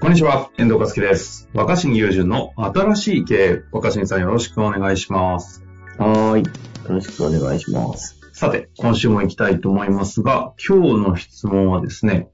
[0.00, 1.50] こんにちは、遠藤和樹です。
[1.52, 3.62] 若新雄純の新しい経営。
[3.70, 5.62] 若新さんよろしくお願いします。
[5.98, 6.42] はーい。
[6.42, 6.50] よ
[6.88, 8.18] ろしくお願いします。
[8.32, 12.30] さて、今週も行きたいと思いますが、今日の質問はですね、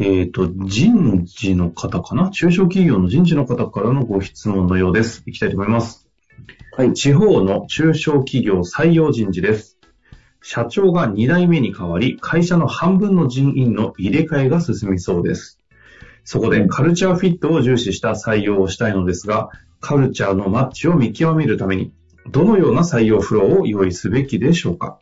[0.00, 2.28] えっ、と、人事の方かな？
[2.30, 5.22] 中小企業の人事の方からのご質問のようです。
[5.26, 6.08] 行きたいと思います。
[6.76, 6.92] はい。
[6.92, 9.78] 地方の中小企業採用人事です。
[10.42, 15.59] 社長が2代目に変わり、会社の半分の人員の入れ替えが進みそうです。
[16.24, 21.92] そこでカルチャーフィットを重視した採用をしたいのですが、カルチャーのマッチを見極めるために、
[22.30, 24.98] どのような採用フローを用意すべきでしょうか？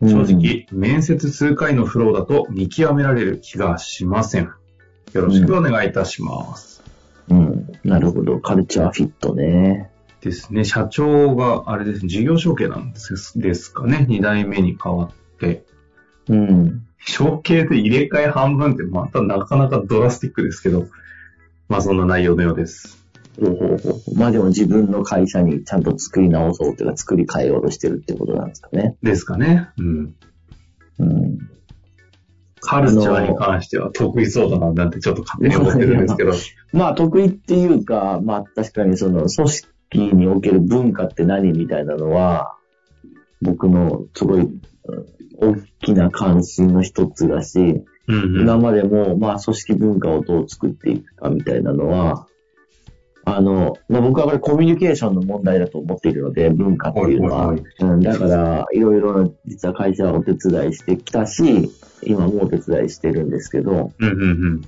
[0.00, 4.50] 正直、面接数回のフローだと見極められる気がしません。
[5.12, 6.82] よろしくお願いいたします。
[7.28, 7.72] うん。
[7.84, 8.38] なるほど。
[8.38, 9.90] カルチャーフィットね。
[10.20, 15.64] ですね、社長が、あれですね、事業承継なんですですかね、2代目に変わって。
[16.28, 16.87] うん。
[16.98, 20.86] 承継で入れ替え半分ってまたなかなかドラスティックですけど、
[21.68, 22.98] まあそんな内容のようです。
[23.40, 28.96] ほうほうほうまあでも自分の会社にちゃんと作り直そうというか作り変えようとしてるってことなんですかね。
[29.02, 29.68] ですかね。
[29.78, 30.14] うん。
[30.98, 31.38] うん。
[32.60, 36.32] カルチャーに関しては得意そうだななんてちょっと勝手に思ってるんですけど。
[36.72, 42.56] まあ得意っていうか、まあ確かにその組織における文化って何みたいなのは、
[43.40, 44.60] 僕のすごいうん
[45.38, 47.58] 大きな関心の一つだし、
[48.08, 48.40] うんうん。
[48.42, 52.26] 今までも、まあ、組織文化をどう作っていくかみたいなのは、
[53.24, 57.48] あの、まあ、僕はこれコミュニケーションの問題だと思っているので、文化っていうのは。
[57.48, 61.70] はいはいうん、だから、いろいろな、実は会社はお手伝いしてきたし、
[62.02, 64.24] 今もお手伝いしてるんですけど、うんうんう
[64.56, 64.62] ん。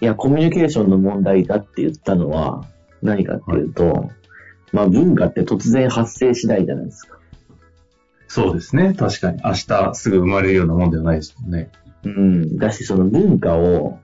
[0.00, 2.64] いや、コミュニケーションの問題だって言ったのは、
[3.02, 4.10] 何かっていうと、
[4.72, 7.18] まあ、文化って突然発生しないじゃないですか。
[8.34, 8.94] そうですね。
[8.94, 9.40] 確かに。
[9.44, 11.70] 明日すぐ生まれるようなもんではないですもんね。
[12.02, 12.58] うん。
[12.58, 14.00] だし、その文化を、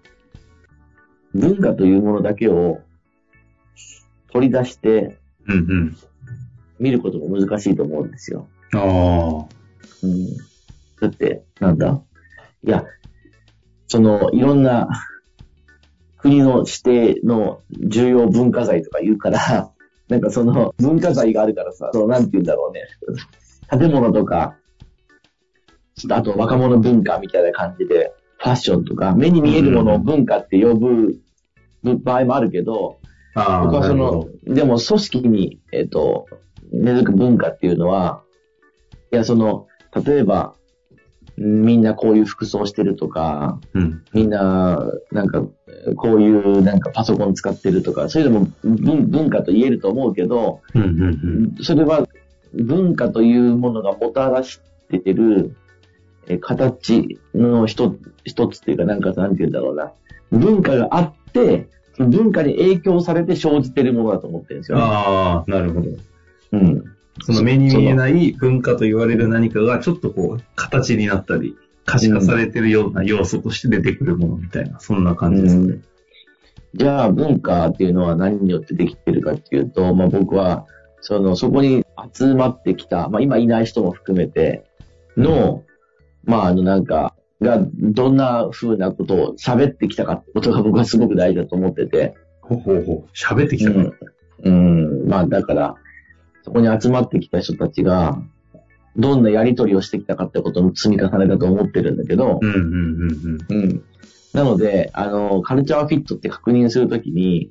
[1.35, 2.81] 文化というものだけを
[4.33, 5.97] 取り出してうんうん。
[6.79, 8.47] 見ることも難しいと思うんですよ。
[8.73, 8.81] ああ。
[10.05, 10.37] うん。
[11.01, 12.01] だって、なんだ？
[12.63, 12.85] いや、
[13.89, 14.89] その、いろんな
[16.19, 19.73] 国の指定の重要文化財とか言うから、
[20.07, 22.83] なんかその文化財があるからさ、そうなんて言うんだろうね。
[23.71, 24.57] 建物とか、
[26.11, 31.21] あと若者文化みたいな感じで、ファッションとか、目に見えるものを文化って呼ぶ
[31.83, 32.99] 場合もあるけど。
[33.35, 36.27] 僕はその、でも組織に、えっ、と、
[36.73, 38.23] 根付く文化っていうのは、
[39.13, 39.67] いや、その、
[40.05, 40.55] 例えば、
[41.41, 43.81] んみんなこういう服装してるとか、ど。
[43.81, 44.03] うん。
[44.13, 45.43] みんな、なんか、
[45.97, 51.03] こういう、なんかパソコン使ってるとか、そういうのも文文化と言えると思うけど、うんうん
[51.59, 51.65] うん。
[51.65, 52.07] それは
[52.55, 55.57] 文化というものがもたらしてる、
[56.27, 59.93] え形の一つ一つっていうか、なんか、なんて言うんだろうな。
[60.31, 61.69] 文化があって、
[61.99, 64.85] 文化に影響されて生じてるものだと思ってるんですよね。
[64.85, 65.89] ああ、なるほど。
[66.53, 66.85] うん。
[67.23, 75.61] その目に見えない文化と言われる何かがちょっとこう、形になったり、可視化されてるような要素として出てくるものみたいな、そんな感じですね。
[75.61, 75.85] うん
[76.75, 80.67] じゃあ文化っていうのは何によってできてるかっていうと、まあ僕は、
[81.01, 84.65] その、そこに集まってきた、まあ今いない人も含めて
[85.17, 85.65] の、
[86.25, 93.11] まああのなんか、がどんな風なことを喋ってきたかってことが僕はすごく大事だと思ってて、ほうほうほう。
[93.15, 95.05] 喋ってきたかうん。
[95.05, 95.09] うん。
[95.09, 95.75] まあだから、
[96.43, 98.21] そこに集まってきた人たちが、
[98.97, 103.65] どんなやりとりをしてきたかってことの積み重ねだと思ってるんだけど、うんうんうんうん。
[103.65, 103.85] うん。
[104.33, 107.51] なので、あの、カルチャーフィットって確認するときに、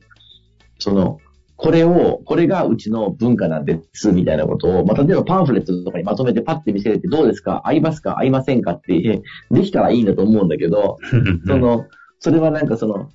[0.79, 1.19] その、
[1.61, 7.63] これを、これがうちの文化なんです、みたいなことを、まあ、例えばパンフレットとかにまとめてパッて見せれてどうですか？
[7.65, 8.17] 合いますか？
[8.17, 8.71] 合いませんか？
[8.71, 10.97] って、できたらいいんだと思うんだけど、
[11.45, 11.85] その、
[12.19, 13.09] それはなんかその、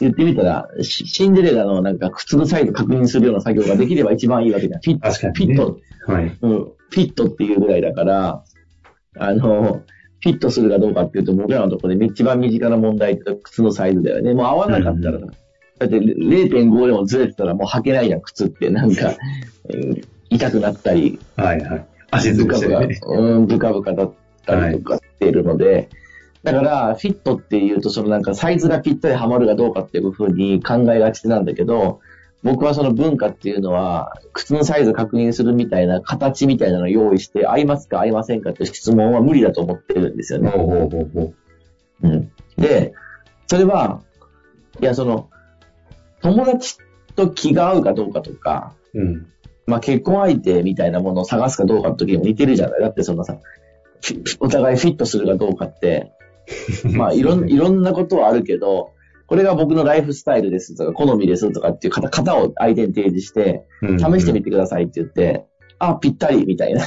[0.00, 4.80] 言ってみたら、シシンデレラのなんか靴のサイズ確認するような作業ができれば一番いいわけじゃん。
[4.80, 5.54] フィット、確かにね。
[5.54, 5.66] フィッ
[6.06, 6.24] ト、はい。
[6.24, 8.42] うん、フィットっていうぐらいだから、
[9.18, 9.82] あの、
[10.20, 14.34] フィットするかどうかっていうと、僕らのところで一番身近な問題って靴のサイズだよね。
[14.34, 15.30] もう合わなかったら、うん
[15.78, 18.70] だって0.5でもずれてたらもう履けないじゃん、靴って。
[18.70, 19.14] なんか、
[19.68, 21.86] うん痛くなったり、はいはい。
[22.10, 23.16] 足ずブカブカ、るしてね。
[23.16, 24.12] うん、ブカブカだっ
[24.46, 25.88] たりとかしているので、
[26.42, 32.00] だから、フィットっていうと、そのなんかサイズがぴったりはまるかどうかっていうふうに考えがちなんだけど、
[32.44, 40.50] 僕はその文化っていうのは、靴のサイズ確認するみたいな形みたいなのを用意して、合いますか合いませんかっていう質問は無理だと思ってるんですよね。
[40.50, 41.34] ほうほうほうほ
[42.02, 42.08] う。
[42.08, 42.30] うん。
[42.56, 42.92] で、
[43.48, 44.00] それは、
[44.80, 45.28] いや、その、
[46.22, 46.76] 友達
[47.16, 49.26] と気が合うかどうかとか、うん。
[49.66, 53.38] まあ結婚相手みたいなものを探すかどうかの時にも似てるじゃないだってそのさ、
[54.40, 56.12] お互いフィットするかどうかって、
[56.94, 58.92] まあいろんいろんなことはあるけど、
[59.26, 65.44] これが僕のライフスタイルですとか、好みですとかっていう型型を相手に提示して、うん試してみてくださいって言って、
[65.78, 66.82] あ、ぴったりみたいな。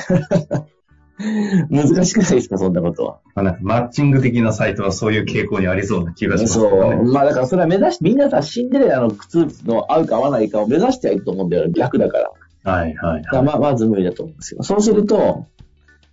[1.70, 3.20] 難しくないですか、そんなことは。
[3.36, 7.04] まあなんかマッチング的なサイトはそういう傾向にありそうな気がしますそう。
[7.12, 11.70] まあだからそれは目指し、みんなさ、シンデレラの靴の合うか合わないかを目指してはいると思うんだよ。
[11.70, 12.32] 逆だから。
[12.64, 13.44] はいはいはい。
[13.44, 14.64] ままず無理だと思うんですよ。
[14.64, 15.48] そうすると、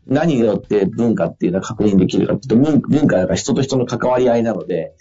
[0.06, 4.94] 何によって文化っていうのは確認できるかっていうと、文文化は人と人の関わり合いなので、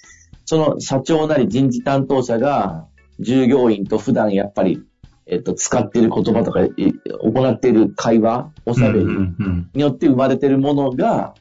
[0.46, 2.88] その社長なり人事担当者が
[3.20, 4.82] 従業員と普段やっぱり、
[5.30, 11.34] えっと、使っている言葉とか、い行っている会話、おしゃべりによって生まれているものが、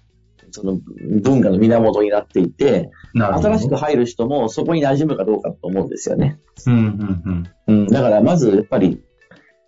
[0.50, 0.78] その
[1.22, 2.90] 文化の源になっていて。
[3.14, 6.38] 新しく入る人もそこに馴染むかどうかと思うんですよね。
[6.66, 6.74] うん
[7.66, 9.02] うんうん、だからまずやっぱり、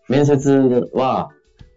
[0.09, 1.31] 面接は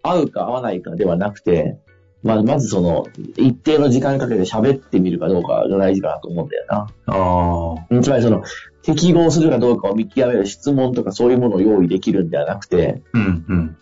[0.04, 1.80] 合うか合わないかではなくて、
[2.24, 3.08] まあ、まずその、
[3.38, 6.88] 一定の時間かけて喋ってみるかどうかが大事かなと思うんだよな。
[7.08, 7.14] うん。
[7.14, 7.86] ああ。
[7.90, 8.44] うんつまりその、
[8.84, 13.78] 適合するかどうかを見極める質問とかそういうものを用意できるんではなくて、うんうん。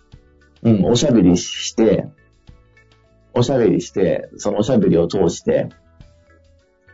[0.62, 2.07] うん、おしゃべりして、
[3.33, 5.69] おしゃべりして、そのおしゃべりを通して、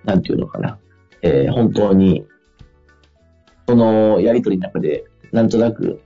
[0.03, 0.77] なんていうのかな、
[1.21, 2.25] えー本当に、
[3.67, 6.01] そのやりとりの中で、なんとなく、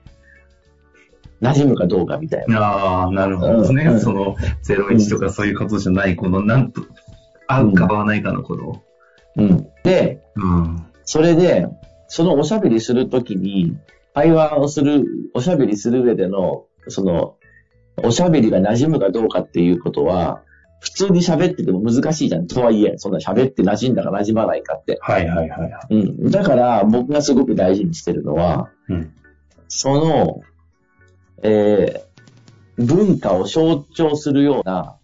[1.42, 2.60] 馴染むかどうかみたいな。
[2.60, 3.84] ああ、なるほどですね。
[3.84, 4.36] うんその、
[4.68, 6.82] 01とかそういうことじゃない、この、なんと、
[7.48, 8.82] 合うか合わないかのこと。
[9.38, 9.68] うん。
[9.84, 10.86] で、うん。
[11.04, 11.68] それで、
[12.08, 13.78] そのおしゃべりするときに、
[14.14, 17.36] 会話をする、おしゃべりする上での、その、
[18.04, 20.42] おしゃべりが馴染むかどうかっていうことは、
[20.82, 22.48] 普通に喋ってても難しいじゃん。
[22.48, 24.98] とはいえ、そんな喋って馴染んだか馴染まないかって。
[25.02, 25.96] はいはいはいはい。
[25.96, 25.98] う
[26.28, 26.32] ん。
[26.32, 29.12] だから、僕がすごく大事にしてるのは、うん。
[29.68, 30.42] その、
[31.44, 32.10] えー
[32.80, 34.96] 文化を象徴するような、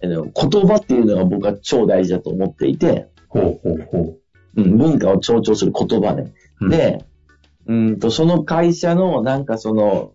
[0.00, 4.16] えー言葉っていうのが僕は超大事だと思っていて、ほうほうほ
[4.56, 6.32] うん、文化を象徴する言葉ね。
[6.60, 6.64] う。
[6.64, 7.04] うん、で、
[7.66, 10.12] うんと、その会社のなんかその、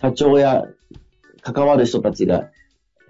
[0.00, 0.64] 社長や
[1.42, 2.50] 関わる人たちが、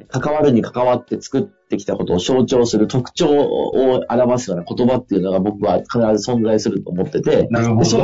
[0.08, 7.99] 関わるに関わって作ってきたことを象徴する特徴を表すような言葉っていうのが僕は必ず存在すると思ってて、なるほど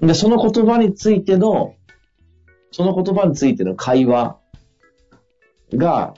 [0.00, 0.06] の。
[0.06, 1.74] で、その言葉についての、
[2.76, 4.36] その言葉についての会話
[5.74, 6.12] が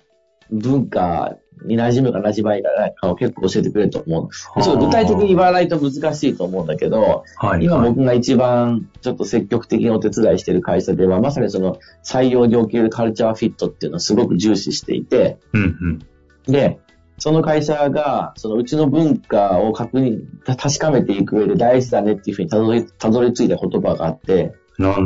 [0.50, 4.60] 文化に馴染むか馴染まないかを結構教えてくれると思う。
[4.60, 7.90] ちょっと具体的に言わないと難しいと思うんだけど、はい、今はい。
[7.90, 16.52] 僕が一番ちょっと積極的にお手伝いしている会社では、まさにその採用におけるカルチャーフィットっていうのをすごく重視していて、うんうん。
[16.52, 16.80] で、
[17.18, 24.54] その会社が、そのうちの文化を確認、た確かめていく上で大事だねっていうふうにたどり、たどり着いた言葉があって、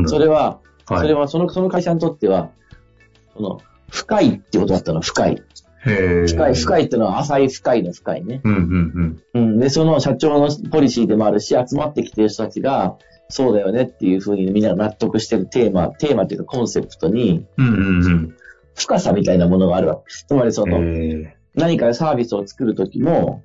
[0.06, 2.50] それは、はい、それはその、その会社にとっては、
[3.34, 5.42] その、深いってことだったの、深い。
[5.84, 6.82] へ深い、深い。
[6.82, 8.40] いってのは浅い深いの深いね。
[8.44, 9.58] うんうんうん。
[9.58, 12.96] で、その社長のポリシーでもあるし、集まってきてる人たちが、
[13.28, 17.66] そうだよねっていうふうにみんなが納得してるテーマ、テーマっていうかコンセプトに、うん。
[17.66, 18.36] うんうんうん。
[18.74, 20.02] 深さみたいなものがあるわけ。
[20.26, 23.42] つまりその、へ何かサービスを作るときも、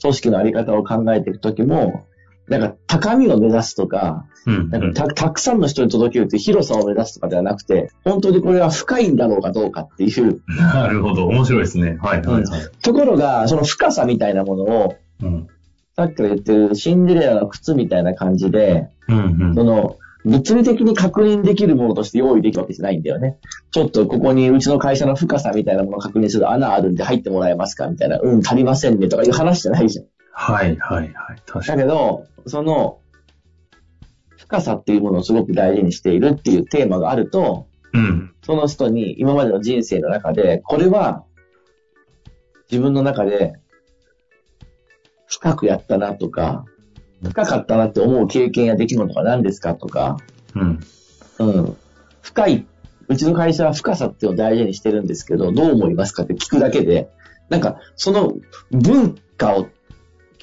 [0.00, 2.06] 組織のあり方を考えていくときも、
[2.48, 10.40] なんか高みを目指すとか、ーうんなんかたたくさんの人に届けるという広さを目指すとかではなくて、本当にこれは深いんだろうかどうかっていう。
[10.48, 11.26] なるほど。
[11.26, 11.98] 面白いですね。
[12.00, 12.60] はいはいはい。
[12.82, 15.48] ところが、その深さみたいなものを、うん。
[15.96, 23.38] さっきから言ってるシンデレラの靴みたいな感じで、うんその、物理的に確認できるものとして用意できるわけじゃないんだよね。
[23.70, 30.06] ちょっとここにうちの会社の深さみたいなものを確認する穴あるんで入ってもらえますかみたいな、うん、足りませんねとかいう話じゃないじゃん。
[30.38, 31.42] はいはいはい。
[31.46, 31.78] 確かに。
[31.80, 33.00] だけど、その、
[34.36, 38.34] 深さっていうものをすごく大事にしているっていうテーマがあると、うん。
[38.44, 41.24] その人に今までの人生の中で、これは
[42.70, 43.54] 自分の中で
[45.26, 46.66] 深くやったなとか、
[47.22, 50.18] 深かったなって思う経験や出来事が何ですかとか、
[50.54, 50.80] うん。
[51.38, 51.76] うん。
[52.20, 52.66] 深い、
[53.08, 57.08] うちの会社は深さっていうのを大事にしてるんですけど、どう思いますかって聞くだけで、
[57.48, 58.34] なんか、その
[58.70, 59.68] 文化を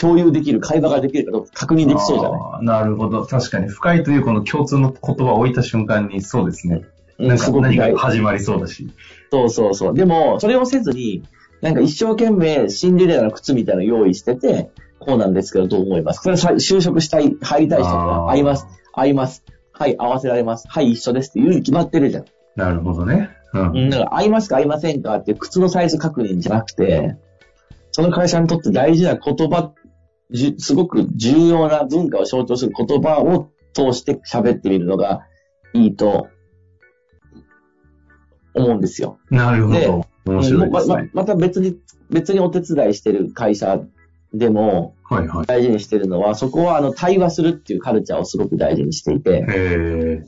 [0.03, 2.65] 共有できる会話ができるかどうか確認できそうじゃない？
[2.65, 3.25] なるほど。
[3.25, 6.81] 確かに深いというこの共通の言葉を置いた瞬間にそうですね。
[7.17, 8.89] うんなんか何か始まりそうだし。
[9.31, 9.93] そうそうそう。
[9.93, 11.23] でも、それをせずに、
[11.61, 16.21] なんか一生懸命シンデレラの靴みたいなの用意してて、こうなんですけどどう思います？
[16.21, 19.43] かそれ就職したい、入りたい人が合います、合います？
[19.73, 20.67] はい、合わせられます？
[20.67, 22.25] はい、一緒ですって言うに決まってるじゃん。
[22.55, 23.29] なるほどね。
[23.53, 23.77] うん。
[23.77, 27.15] うん、だから合いますか合いませんかって靴のサイズ確認じゃなくて、
[27.91, 29.71] その会社にとって大事な言葉、
[30.33, 35.27] じゅすごく重要な文化を象徴する言葉を通して喋ってみるのが
[35.73, 36.27] いいと
[38.53, 39.19] 思うんですよ。
[39.29, 40.05] なるほでど。
[40.25, 41.09] 面白いでますまね。
[41.13, 41.77] また別に、
[42.09, 43.81] 別にお手伝いしてる会社
[44.33, 45.45] でもはいはい。
[45.45, 50.23] 大事にしてるのは、そこはあの対話するっていうカルチャーをすごく大事にしていて。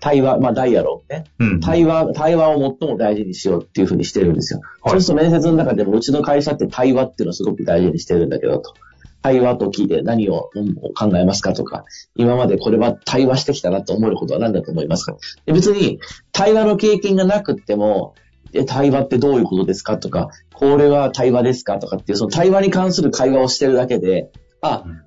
[0.00, 1.24] 対話、まあダイアローグね。
[1.38, 1.60] うん。
[1.60, 4.60] 対話、対話を最も大事にしようっていうふうにしてるんですよ。
[4.82, 8.74] はいそうすると面接の中でも、うちの会社って対話っていうのをすごく大事にしてるんだけど、と。
[9.22, 11.84] 対話と聞いて何をうん考えますかとか、
[12.16, 15.16] 今までこれは対話してきたなと思えることは何だと思いますか？
[15.46, 16.00] で別に、
[16.32, 18.14] 対話の経験がなくっても、
[18.52, 25.02] え、対話ってどういうことですかとか、これは対話ですかとかっていう、その対話に関する会話をしてるだけで、あうん、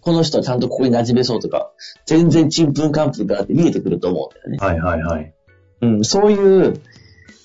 [0.00, 1.70] この人はちゃんとここに馴染めそうとか、
[2.06, 4.58] 全然ちんぷんかんぷんだなって見えてくると思うんだよね。
[4.58, 5.34] はいはいはい。
[5.82, 6.80] うん、そういう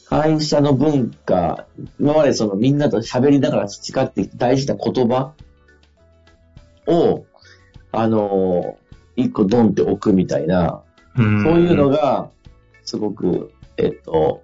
[0.09, 1.67] 会社の文化、
[1.99, 5.33] 今までそのみんなと喋りながら培ってきた大事な言葉
[6.87, 7.25] を、
[7.91, 10.83] あのー一個ドンって置くみたいな、
[11.17, 12.29] うんそういうのが、
[12.83, 14.43] すごく、えっと、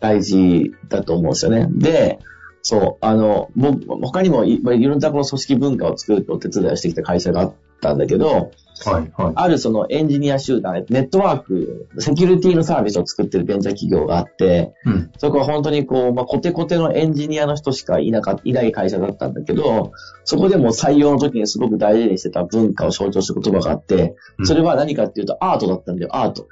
[0.00, 1.66] 大事だと思うんですよね。
[1.70, 2.18] で、
[2.62, 8.50] そう、あの、僕、他にもいいろんなこの組織文化を作るお手伝いをしてきた会社があったんだけど、
[8.84, 9.32] はいはい。
[9.34, 15.10] あるそのエンジニア集団、ネットワーク、セキュリティのサービスを作ってるベンチャー企業があって、うん。
[15.18, 19.92] そこは本当にこう、まあ、コテコテのエンジニアの人しかいなかいない会社だったんだけど、
[20.24, 24.14] そこでも採用の時にすごく大事にしてた文化を象徴する言葉があって、
[24.44, 26.46] それは何かっていうとアートだったんだよ、アート。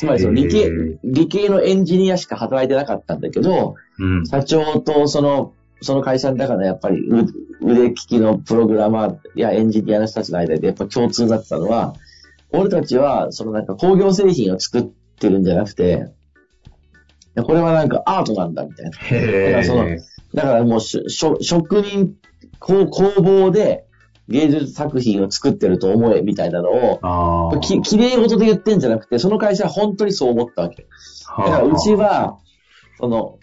[0.00, 0.70] つまりその理系
[1.04, 4.26] 理系のエンジニアしか働いてなかったんだけど、うん。
[4.26, 5.52] 社長とその、
[5.82, 7.30] その会社の中のやっぱり腕
[7.60, 11.92] 腕利きのプログラマーやエンジニアの人たちの間でやっぱ共通だったのは、
[12.48, 14.82] 俺たちはそのなんか工業製品を作っ
[15.18, 16.06] てるんじゃなくて、
[17.36, 18.98] これはなんかアートなんだみたいな。
[18.98, 19.98] へだからそのえ。
[20.32, 22.14] だからもうしょ職人、
[22.58, 23.84] 工工房で
[24.30, 27.60] 芸術作品を作ってると思えみたいなのを。
[27.60, 30.86] き、綺麗事で言ってんじゃなくて、その会社は本当にそう思ったわけ。
[31.38, 32.38] だからうちは、
[32.98, 33.38] その、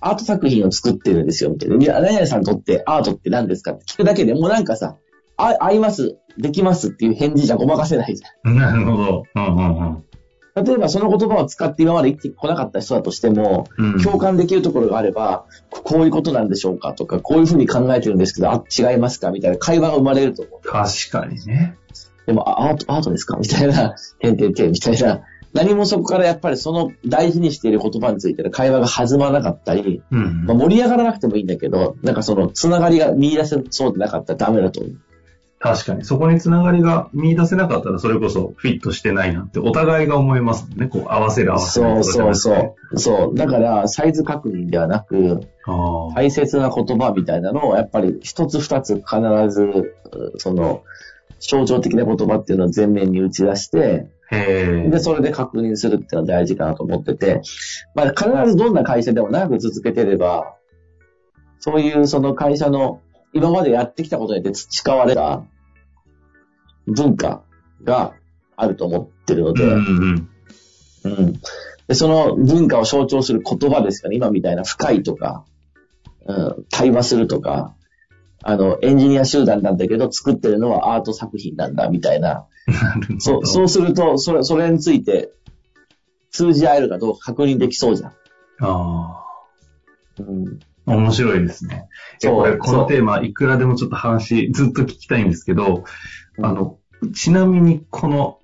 [0.00, 2.00] アート作品を作ってるんですよ、みたいな。
[2.00, 4.96] 何々さんにとってアートって何ですかって聞くだけでもうなんかさ、
[5.36, 9.22] あ、合います、できますっていう返事じゃごまかせないじなるほど。
[9.34, 10.04] うんうんうん。
[10.54, 20.60] 例えばその言葉を使って今まで生きてこなかった人だとしても、うん共感できるところがあれば、こういうことなんでしょうかとか、こういうふうに考えてるんですけど、あ、違いますかみたいな会話が生まれると思う。
[20.62, 21.76] 確かにね。
[22.26, 25.22] でも、あアート、アートですかみたいな、てんてんてんみたいな。
[25.54, 30.56] 何もそこからやっぱりその大事にしている言葉についての会話が弾まなかったり、うんまあ、。
[30.56, 34.96] 盛り上がらなくてもいいんだけど、なんかそのつながりが見出せそうでなかったらダメだと思う。
[35.64, 36.04] 確かに。
[36.04, 40.88] そこにつながりが見出せなかったら、それこそフィットしてないなって、お互いが思いますもんね。
[40.88, 42.98] こう、合わせる合わせるそうそうそう。
[42.98, 43.34] そう。
[43.34, 45.40] だから、サイズ確認ではなく。
[46.14, 49.94] 大切な言葉みたいなのを、やっぱり一つ二つ必ず、
[50.36, 50.82] その、
[51.40, 54.06] 象徴的な言葉っていうのを前面に打ち出して。
[54.30, 57.40] で、それで確認するっていうのは大事かなと思ってて、
[57.94, 60.56] まあ必ずどんな会社でも長く続けてれば、
[61.58, 63.00] そういうその会社の
[63.34, 65.44] 今までやってきたことによって培われた
[66.86, 67.42] 文化
[67.82, 68.14] が
[68.56, 70.28] あると思ってるので、うんうん
[71.04, 71.40] うん
[71.86, 75.44] でその文化を象徴する言葉ですから、今みたいな深いとか、
[76.24, 77.74] うん、対話するとか、
[78.42, 82.46] あの、エンジニア集団なんだけど、作ってるのはアート作品なんだ、みたいな。
[82.66, 82.70] う
[83.12, 83.14] ん。
[83.16, 83.20] な。
[83.20, 85.32] そう、そうすると、それ、それについて、
[86.30, 88.12] 通じ合えるかどうか確認できそうじゃん。
[88.60, 89.24] あ
[90.18, 90.58] うん。
[90.86, 90.92] あ。
[90.92, 91.88] 面白いですね。
[92.22, 95.84] これ、このテーマ、いくらでもちょっと話、ずっと聞きたいんですけど、うん
[96.42, 96.78] あの、
[97.14, 98.40] ちなみに、この、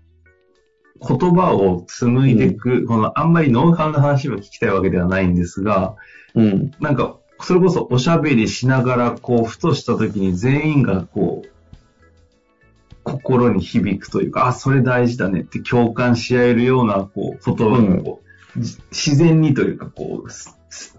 [1.06, 5.96] 言葉を紡いでいく、この、あんまりノウハウの話を聞きたいわけではないんですが、
[6.34, 6.70] うん。
[6.78, 11.48] なんか、それこそおしゃべりしながら、こう、ふとした時に全員が、こう、
[13.02, 18.22] 心に響くというか、あ、それ大事だねって共感し合えるような、こう、言葉がこ
[18.56, 20.30] う、じ自然にというか、こう、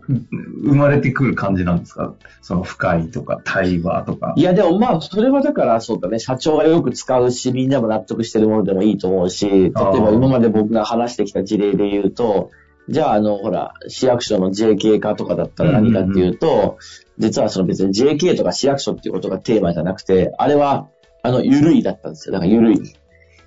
[0.07, 2.13] 生まれてくる感じなんですか？
[2.41, 4.41] その深いとか、対話とかい。
[4.41, 12.51] や、でもまあ、それはだから、そうだね、社長がよく使うし、みんなも納得してるものでもいいと思うし、例えば今まで僕が話してきた事例で言うと、
[12.89, 16.77] じゃあ、あの、ほら、市役所の JK 化とかだったら何かっていうと、
[17.19, 20.89] 実はその別に JK とか市役所っていうことがテーマじゃなくて、あれは、
[21.23, 22.33] あの、ゆるいだったんですよ。
[22.33, 22.79] だからゆるい。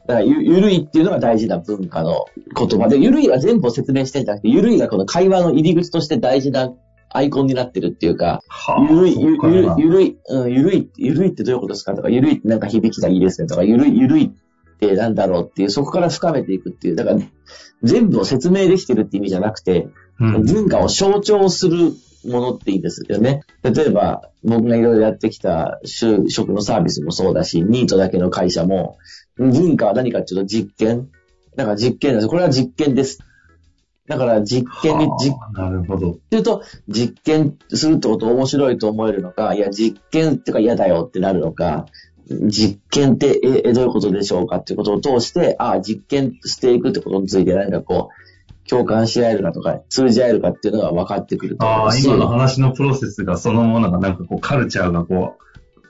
[0.07, 6.73] だからゆ、ゆるいっていうのが大事な文化の言葉で、ゆるいは全部を説明してんじゃなくて、ゆるいがこの会話の入り口として大事な
[7.11, 9.39] アイコンになってるっていうか、はゆるい、ゆる
[9.79, 11.95] ゆるい、うん、ゆるい、ゆるいってどういうことですか？
[11.95, 13.47] とか、ゆるいってなんか響きがいいですね？
[13.47, 17.21] とか、ゆるい、ゆるい、ってなんだろうっていう、そこから深めていくっていう、だから
[17.83, 19.89] 全部を説明できてるって意味じゃなくて、
[20.21, 20.45] うん。
[20.45, 21.93] 文化を象徴する
[22.27, 23.43] ものっていいですよね。
[23.63, 28.99] 例えば、僕がいろいろやってきた就職のサービスもそうだし、ニートだけの会社も、
[29.37, 31.09] 文化は何かっていうと実験。
[31.57, 32.29] だから実験なんです。
[32.29, 33.21] これは実験です。
[34.07, 36.13] だから実験に、実はあなるほど。
[36.13, 41.87] っていうと、実験するってこと面白いと思えるのか、いや、実験ってか嫌だよってなるのか、
[42.29, 48.24] 実験って、え、えどういうことでしょうかっていうことを通して、ああ、実験していくってことについて何かこう、
[48.69, 51.97] 共感し合えるかとか、通じ合えるかっていうのが分かってくると思ああ。
[51.97, 55.45] 今の話のプロセスがそのものがなんかこうカルチャーがこう、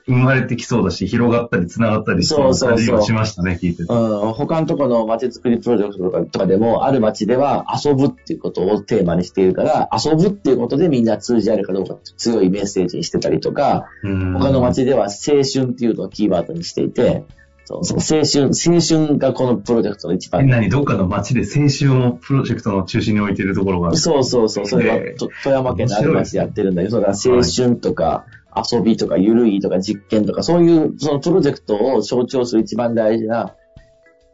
[0.06, 3.92] 生まれてきそうだし、広がったり繋がったりしそうな感じがしましたね、聞いてて。
[3.92, 17.24] うん、他のところの街づくりプロジェクトとかでも、ある街では遊ぶっていうことをテーマにしているから、遊ぶっていうことでみんな通じ合えるかどうかって強いメッセージにしてたりとか、うん他の街では青春っていうのをキーワードにしていて、
[17.64, 20.42] そうそう青春、青春がこのプロジェクトの一番。
[20.42, 20.68] え何？
[20.68, 23.96] どっかの街で青春をプロジェクトの中心に置いているところがある。
[23.96, 33.54] そうそうそう、それはええと富山県のある町でやってるんだけど、だから青春とか遊びとかゆるいとか実験とか、そういうそのプロジェクトを象徴する一番大事な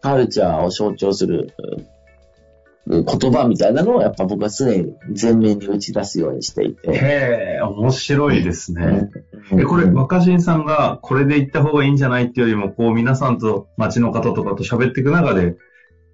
[0.01, 1.87] カルチャーを象徴するうん
[2.91, 6.91] 言葉みたいなのをやっぱ僕は常に前面に打ち出すようにしていて。
[6.91, 9.11] へえ、面白いですね。
[9.53, 15.57] うんえ、これ、若新さんがこれで行った方がいいんじゃないっていうよりも、こう皆さんと街の方とかと喋っていく中で、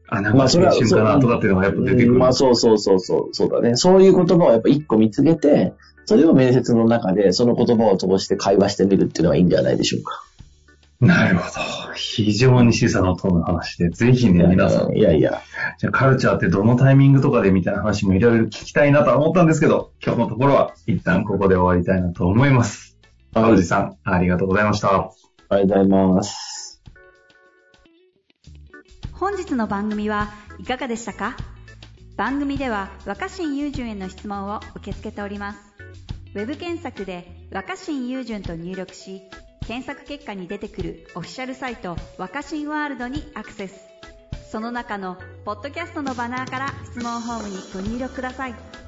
[0.09, 2.13] あ、なんか青まあそれは春かなとかっていうのがやっぱ出てくる。
[2.13, 3.77] うんまあそうそうそうそう、そうだね。
[3.77, 5.73] そういう言葉をやっぱ一個見つけて、
[6.07, 10.23] それを面接の中でその言葉を通して会話してみるっていうのがいいんじゃないでしょうか。
[10.99, 11.95] なるほど。
[11.95, 14.97] 非常に示唆の通る話で、ぜひね、皆さん。
[14.97, 15.43] いやいや。
[15.79, 22.97] じゃあカルチャーってどのタイミングとかでみたいな話もいろいろ聞きたいなとは思ったんですけど、今日のところは一旦ここで終わりたいなと思います。
[23.35, 25.11] はい青路さん、ありがとうございました。
[25.51, 26.83] ありがとうございます。
[29.13, 31.37] 本日の番組はいかがでしたか？
[32.17, 35.59] 番組では若新雄純への質問を受け付けております
[36.35, 39.21] ウェブ検索で「若新雄純」と入力し
[39.67, 43.75] 検索結果に出てくるオフィシャルサイト「若新ワールド」にアクセス。
[44.51, 48.86] その中のポッドキャストのバナーから質問ホームにご入力ください。